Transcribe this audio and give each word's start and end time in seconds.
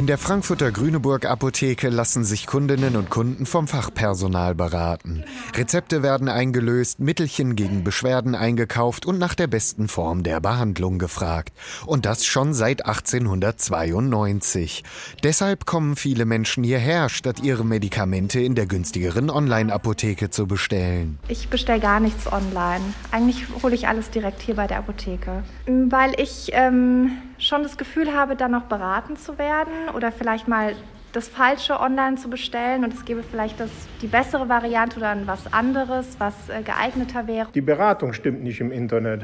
In 0.00 0.06
der 0.06 0.16
Frankfurter 0.16 0.72
Grüneburg 0.72 1.26
Apotheke 1.26 1.90
lassen 1.90 2.24
sich 2.24 2.46
Kundinnen 2.46 2.96
und 2.96 3.10
Kunden 3.10 3.44
vom 3.44 3.68
Fachpersonal 3.68 4.54
beraten. 4.54 5.24
Rezepte 5.54 6.02
werden 6.02 6.30
eingelöst, 6.30 7.00
Mittelchen 7.00 7.54
gegen 7.54 7.84
Beschwerden 7.84 8.34
eingekauft 8.34 9.04
und 9.04 9.18
nach 9.18 9.34
der 9.34 9.46
besten 9.46 9.88
Form 9.88 10.22
der 10.22 10.40
Behandlung 10.40 10.98
gefragt. 10.98 11.52
Und 11.84 12.06
das 12.06 12.24
schon 12.24 12.54
seit 12.54 12.86
1892. 12.86 14.84
Deshalb 15.22 15.66
kommen 15.66 15.96
viele 15.96 16.24
Menschen 16.24 16.64
hierher, 16.64 17.10
statt 17.10 17.42
ihre 17.42 17.66
Medikamente 17.66 18.40
in 18.40 18.54
der 18.54 18.64
günstigeren 18.64 19.28
Online-Apotheke 19.28 20.30
zu 20.30 20.46
bestellen. 20.46 21.18
Ich 21.28 21.50
bestelle 21.50 21.80
gar 21.80 22.00
nichts 22.00 22.26
online. 22.26 22.94
Eigentlich 23.10 23.44
hole 23.62 23.74
ich 23.74 23.86
alles 23.86 24.08
direkt 24.08 24.40
hier 24.40 24.56
bei 24.56 24.66
der 24.66 24.78
Apotheke. 24.78 25.42
Weil 25.66 26.18
ich 26.18 26.52
ähm, 26.54 27.18
schon 27.36 27.62
das 27.62 27.76
Gefühl 27.76 28.14
habe, 28.14 28.36
dann 28.36 28.52
noch 28.52 28.64
beraten 28.64 29.18
zu 29.18 29.36
werden 29.36 29.89
oder 29.94 30.12
vielleicht 30.12 30.48
mal 30.48 30.74
das 31.12 31.28
Falsche 31.28 31.80
online 31.80 32.16
zu 32.16 32.30
bestellen 32.30 32.84
und 32.84 32.94
es 32.94 33.04
gäbe 33.04 33.22
vielleicht 33.22 33.58
das, 33.58 33.70
die 34.00 34.06
bessere 34.06 34.48
Variante 34.48 34.98
oder 34.98 35.16
was 35.26 35.52
anderes, 35.52 36.16
was 36.18 36.48
äh, 36.48 36.62
geeigneter 36.62 37.26
wäre. 37.26 37.48
Die 37.52 37.60
Beratung 37.60 38.12
stimmt 38.12 38.42
nicht 38.42 38.60
im 38.60 38.70
Internet. 38.70 39.22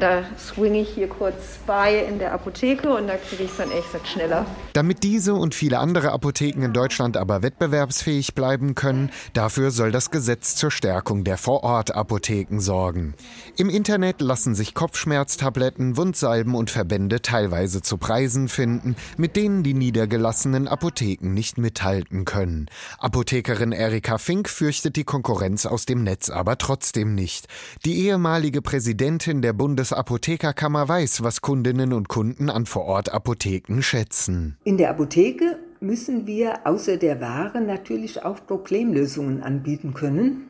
Da 0.00 0.24
swinge 0.36 0.80
ich 0.80 0.90
hier 0.90 1.08
kurz 1.08 1.58
bei 1.66 2.04
in 2.04 2.18
der 2.18 2.32
Apotheke 2.32 2.92
und 2.94 3.06
da 3.06 3.16
kriege 3.16 3.44
ich 3.44 3.50
es 3.50 3.56
dann 3.56 3.70
echt 3.70 4.08
schneller. 4.08 4.44
Damit 4.72 5.04
diese 5.04 5.34
und 5.34 5.54
viele 5.54 5.78
andere 5.78 6.10
Apotheken 6.10 6.62
in 6.64 6.72
Deutschland 6.72 7.16
aber 7.16 7.42
wettbewerbsfähig 7.42 8.34
bleiben 8.34 8.74
können, 8.74 9.10
dafür 9.34 9.70
soll 9.70 9.92
das 9.92 10.10
Gesetz 10.10 10.56
zur 10.56 10.72
Stärkung 10.72 11.22
der 11.22 11.38
Vorort-Apotheken 11.38 12.58
sorgen. 12.58 13.14
Im 13.56 13.70
Internet 13.70 14.20
lassen 14.20 14.56
sich 14.56 14.74
Kopfschmerztabletten, 14.74 15.96
Wundsalben 15.96 16.56
und 16.56 16.70
Verbände 16.70 17.22
teilweise 17.22 17.80
zu 17.80 17.96
Preisen 17.96 18.48
finden, 18.48 18.96
mit 19.16 19.36
denen 19.36 19.62
die 19.62 19.74
niedergelassenen 19.74 20.66
Apotheken 20.66 21.32
nicht 21.34 21.56
mithalten 21.56 22.24
können. 22.24 22.66
Apothekerin 22.98 23.70
Erika 23.70 24.18
Fink 24.18 24.48
fürchtet 24.48 24.96
die 24.96 25.04
Konkurrenz 25.04 25.66
aus 25.66 25.86
dem 25.86 26.02
Netz 26.02 26.30
aber 26.30 26.58
trotzdem 26.58 27.14
nicht. 27.14 27.46
Die 27.84 28.00
ehemalige 28.06 28.60
Präsidentin 28.60 29.40
der 29.40 29.52
Bundes 29.52 29.83
Bundesapothekerkammer 29.84 30.88
weiß, 30.88 31.22
was 31.24 31.42
Kundinnen 31.42 31.92
und 31.92 32.08
Kunden 32.08 32.48
an 32.48 32.64
Vorortapotheken 32.64 33.82
schätzen. 33.82 34.56
In 34.64 34.78
der 34.78 34.88
Apotheke 34.88 35.58
müssen 35.80 36.26
wir 36.26 36.66
außer 36.66 36.96
der 36.96 37.20
Ware 37.20 37.60
natürlich 37.60 38.24
auch 38.24 38.38
Problemlösungen 38.46 39.42
anbieten 39.42 39.92
können. 39.92 40.48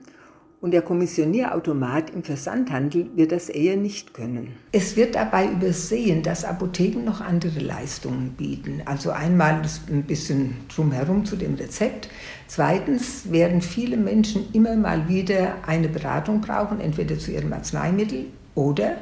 Und 0.60 0.70
der 0.70 0.82
Kommissionierautomat 0.82 2.10
im 2.10 2.22
Versandhandel 2.22 3.08
wird 3.16 3.32
das 3.32 3.48
eher 3.48 3.76
nicht 3.76 4.14
können. 4.14 4.54
Es 4.70 4.96
wird 4.96 5.16
dabei 5.16 5.48
übersehen, 5.48 6.22
dass 6.22 6.44
Apotheken 6.44 7.04
noch 7.04 7.20
andere 7.20 7.58
Leistungen 7.58 8.34
bieten. 8.36 8.82
Also 8.84 9.10
einmal 9.10 9.62
ein 9.91 10.04
bisschen 10.04 10.54
drumherum 10.72 11.24
zu 11.24 11.34
dem 11.34 11.56
Rezept. 11.56 12.08
Zweitens 12.46 13.32
werden 13.32 13.62
viele 13.62 13.96
Menschen 13.96 14.46
immer 14.52 14.76
mal 14.76 15.08
wieder 15.08 15.56
eine 15.66 15.88
Beratung 15.88 16.41
brauchen, 16.41 16.78
entweder 16.78 17.19
zu 17.19 17.32
ihrem 17.32 17.52
Arzneimittel 17.52 18.26
oder 18.55 18.98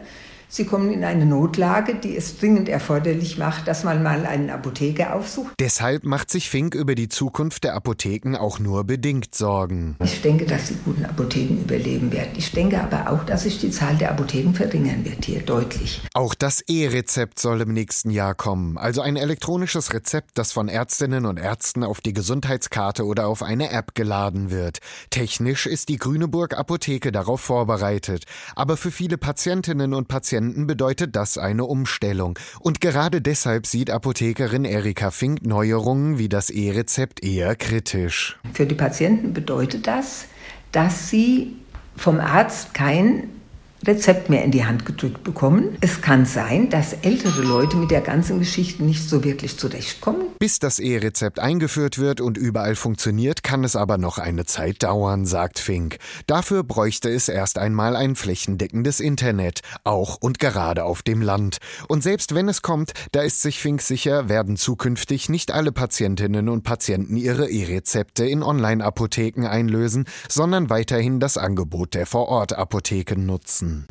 Sie 0.55 0.67
kommen 0.67 0.93
in 0.93 1.03
eine 1.03 1.25
Notlage, 1.25 1.95
die 1.95 2.15
es 2.15 2.37
dringend 2.37 2.69
erforderlich 2.69 3.39
macht, 3.39 3.67
dass 3.67 3.85
man 3.85 4.03
mal 4.03 4.27
einen 4.27 4.51
Apotheker 4.51 5.17
aufsucht. 5.17 5.55
Deshalb 5.59 6.05
macht 6.05 6.31
sich 6.31 6.51
Fink 6.51 6.75
über 6.75 6.95
die 6.95 7.09
Zukunft 7.09 7.65
der 7.65 7.75
Apotheken 7.75 8.37
auch 8.37 8.59
nur 8.59 8.85
bedingt 8.85 9.35
Sorgen. 9.35 9.97
Ich 10.05 10.21
denke, 10.21 10.45
dass 10.45 10.67
die 10.67 10.77
guten 10.85 11.07
Apotheken 11.07 11.63
überleben 11.63 12.13
werden. 12.13 12.33
Ich 12.37 12.53
denke 12.53 12.83
aber 12.83 13.11
auch, 13.11 13.25
dass 13.25 13.45
sich 13.45 13.61
die 13.61 13.71
Zahl 13.71 13.97
der 13.97 14.11
Apotheken 14.11 14.53
verringern 14.53 15.07
wird 15.07 15.25
hier 15.25 15.41
deutlich. 15.41 16.03
Auch 16.13 16.35
das 16.35 16.61
E-Rezept 16.69 17.39
soll 17.39 17.63
im 17.63 17.73
nächsten 17.73 18.11
Jahr 18.11 18.35
kommen. 18.35 18.77
Also 18.77 19.01
ein 19.01 19.17
elektronisches 19.17 19.95
Rezept, 19.95 20.33
das 20.35 20.53
von 20.53 20.69
Ärztinnen 20.69 21.25
und 21.25 21.39
Ärzten 21.39 21.83
auf 21.83 22.03
die 22.03 22.13
Gesundheitskarte 22.13 23.07
oder 23.07 23.27
auf 23.27 23.43
eine 23.43 23.71
App 23.71 23.95
geladen 23.95 24.51
wird. 24.51 24.81
Technisch 25.09 25.65
ist 25.65 25.89
die 25.89 25.97
Grüneburg 25.97 26.59
Apotheke 26.59 27.11
darauf 27.11 27.41
vorbereitet. 27.41 28.25
Aber 28.55 28.77
für 28.77 28.91
viele 28.91 29.17
Patientinnen 29.17 29.95
und 29.95 30.09
Patienten 30.09 30.42
Patienten 30.43 30.67
bedeutet 30.67 31.15
das 31.15 31.39
eine 31.39 31.65
Umstellung. 31.65 32.37
Und 32.59 32.81
gerade 32.81 33.21
deshalb 33.23 33.65
sieht 33.65 33.91
Apothekerin 33.91 34.65
Erika 34.65 35.13
Fink 35.13 35.47
Neuerungen 35.47 36.19
wie 36.19 36.29
das 36.29 36.51
E-Rezept 36.51 37.23
eher 37.23 37.55
kritisch. 37.55 38.41
Für 38.53 38.67
die 38.67 38.75
Patienten 38.75 39.35
bedeutet 39.35 39.87
das, 39.87 40.27
dass 40.73 41.09
sie 41.09 41.55
vom 41.97 42.19
Arzt 42.19 42.75
kein 42.75 43.31
Rezept 43.87 44.31
mehr 44.31 44.45
in 44.45 44.53
die 44.53 44.65
Hand 44.65 44.87
gedrückt 44.87 45.25
bekommen. 45.25 45.77
Es 45.81 46.01
kann 46.01 46.25
sein, 46.25 46.71
dass 46.71 46.93
ältere 46.93 47.43
Leute 47.43 47.77
mit 47.77 47.91
der 47.91 48.01
ganzen 48.01 48.39
Geschichte 48.39 48.85
nicht 48.85 49.09
so 49.09 49.25
wirklich 49.25 49.59
zurechtkommen. 49.59 50.27
Bis 50.39 50.61
das 50.61 50.79
E-Rezept 50.79 51.41
eingeführt 51.41 51.99
wird 51.99 52.21
und 52.21 52.39
überall 52.39 52.77
funktioniert, 52.77 53.43
kann 53.43 53.65
es 53.65 53.75
aber 53.75 53.99
noch 53.99 54.19
eine 54.19 54.45
Zeit 54.45 54.83
dauern, 54.83 55.27
sagt 55.27 55.59
Fink. 55.59 55.99
Dafür 56.27 56.63
bräuchte 56.63 57.09
es 57.09 57.29
erst 57.29 57.59
einmal 57.59 57.97
ein 57.97 58.15
flächendeckendes 58.15 59.01
Internet, 59.01 59.61
auch 59.83 60.17
und 60.21 60.39
gerade 60.39 60.85
auf 60.85 61.03
dem 61.03 61.21
Land. 61.21 61.59
Und 61.89 62.03
selbst 62.03 62.35
wenn 62.35 62.49
es 62.49 62.63
kommt, 62.63 62.93
da 63.11 63.23
ist 63.23 63.41
sich 63.43 63.59
Fink 63.59 63.83
sicher, 63.83 64.29
werden 64.29 64.57
zukünftig 64.57 65.29
nicht 65.29 65.51
alle 65.51 65.73
Patientinnen 65.73 66.49
und 66.49 66.63
Patienten 66.63 67.17
ihre 67.17 67.51
E-Rezepte 67.51 68.25
in 68.25 68.43
Online-Apotheken 68.43 69.47
einlösen, 69.47 70.05
sondern 70.29 70.71
weiterhin 70.71 71.19
das 71.19 71.37
Angebot 71.37 71.95
der 71.95 72.07
Vorortapotheken 72.07 73.27
nutzen. 73.27 73.72
Hmm. 73.73 73.83